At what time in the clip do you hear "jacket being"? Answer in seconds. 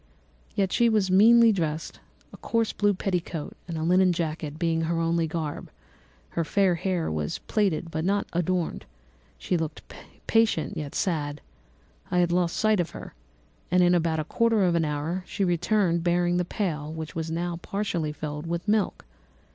4.13-4.81